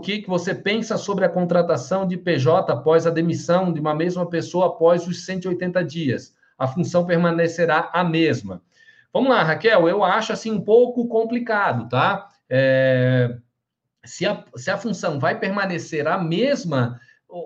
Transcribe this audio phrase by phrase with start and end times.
[0.00, 3.94] o que, que você pensa sobre a contratação de PJ após a demissão de uma
[3.94, 6.34] mesma pessoa após os 180 dias?
[6.58, 8.62] A função permanecerá a mesma.
[9.12, 12.30] Vamos lá, Raquel, eu acho assim um pouco complicado, tá?
[12.48, 13.36] É,
[14.02, 16.98] se, a, se a função vai permanecer a mesma,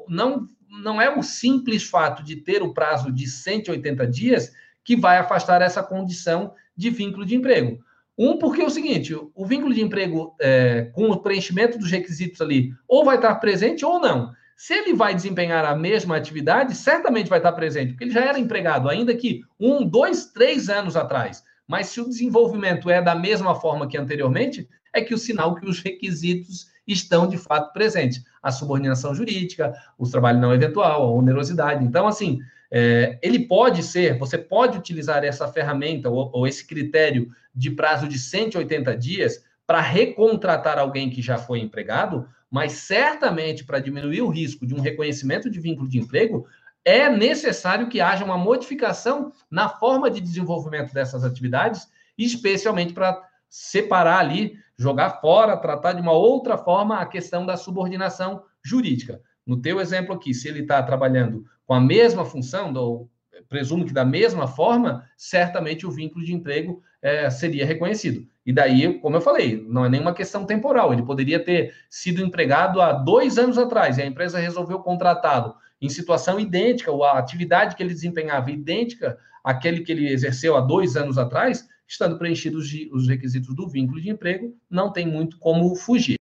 [0.09, 0.47] não,
[0.81, 4.53] não é o simples fato de ter o prazo de 180 dias
[4.85, 7.83] que vai afastar essa condição de vínculo de emprego.
[8.17, 12.41] Um, porque é o seguinte: o vínculo de emprego é, com o preenchimento dos requisitos
[12.41, 14.33] ali, ou vai estar presente ou não.
[14.57, 18.39] Se ele vai desempenhar a mesma atividade, certamente vai estar presente, porque ele já era
[18.39, 21.43] empregado, ainda que um, dois, três anos atrás.
[21.67, 25.67] Mas se o desenvolvimento é da mesma forma que anteriormente, é que o sinal que
[25.67, 28.25] os requisitos estão de fato presentes.
[28.43, 31.85] A subordinação jurídica, o trabalho não eventual, a onerosidade.
[31.85, 37.31] Então, assim, é, ele pode ser, você pode utilizar essa ferramenta ou, ou esse critério
[37.55, 43.81] de prazo de 180 dias para recontratar alguém que já foi empregado, mas certamente para
[43.81, 46.47] diminuir o risco de um reconhecimento de vínculo de emprego,
[46.85, 53.23] é necessário que haja uma modificação na forma de desenvolvimento dessas atividades, especialmente para
[53.55, 59.21] separar ali, jogar fora, tratar de uma outra forma a questão da subordinação jurídica.
[59.47, 63.09] No teu exemplo aqui, se ele está trabalhando com a mesma função, do,
[63.49, 68.27] presumo que da mesma forma, certamente o vínculo de emprego é, seria reconhecido.
[68.45, 70.93] E daí, como eu falei, não é nenhuma questão temporal.
[70.93, 75.89] Ele poderia ter sido empregado há dois anos atrás e a empresa resolveu contratá-lo em
[75.89, 80.97] situação idêntica, ou a atividade que ele desempenhava idêntica àquele que ele exerceu há dois
[80.97, 86.17] anos atrás, estando preenchidos os requisitos do vínculo de emprego, não tem muito como fugir.